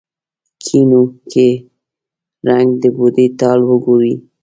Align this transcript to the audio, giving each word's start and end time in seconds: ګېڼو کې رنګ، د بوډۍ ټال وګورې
ګېڼو 0.63 1.03
کې 1.31 1.47
رنګ، 2.47 2.69
د 2.81 2.83
بوډۍ 2.95 3.27
ټال 3.39 3.59
وګورې 3.69 4.13